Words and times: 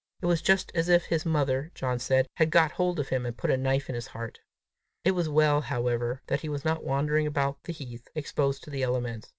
It 0.19 0.25
was 0.25 0.41
just 0.41 0.71
as 0.73 0.89
if 0.89 1.05
his 1.05 1.27
mother, 1.27 1.69
John 1.75 1.99
said, 1.99 2.25
had 2.37 2.49
got 2.49 2.71
hold 2.71 2.99
of 2.99 3.09
him, 3.09 3.23
and 3.23 3.37
put 3.37 3.51
a 3.51 3.55
knife 3.57 3.87
in 3.87 3.93
his 3.93 4.07
heart! 4.07 4.39
It 5.03 5.11
was 5.11 5.29
well, 5.29 5.61
however, 5.61 6.23
that 6.25 6.41
he 6.41 6.49
was 6.49 6.65
not 6.65 6.83
wandering 6.83 7.27
about 7.27 7.59
the 7.65 7.71
heath, 7.73 8.07
exposed 8.15 8.63
to 8.63 8.71
the 8.71 8.81
elements! 8.81 9.29